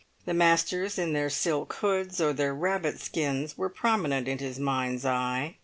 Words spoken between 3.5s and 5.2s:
were prominent in his mind's